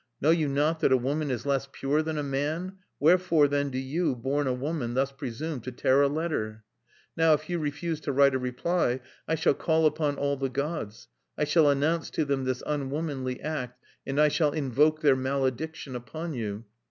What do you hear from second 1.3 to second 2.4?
less pure than a